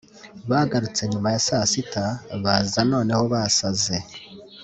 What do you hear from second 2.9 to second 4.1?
noneho basaze